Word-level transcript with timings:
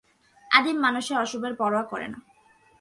আদিম 0.51 0.77
মানুষ 0.79 1.05
অশুভের 1.11 1.53
পরোয়া 1.55 1.83
করে 1.83 2.07
না। 2.07 2.19